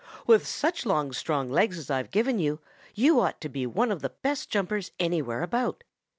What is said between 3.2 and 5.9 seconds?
to be one of the best jumpers anywhere about.